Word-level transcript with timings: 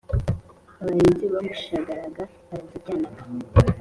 abarinzi 0.81 1.25
bamushagaraga 1.33 2.23
barazijyanaga 2.49 3.21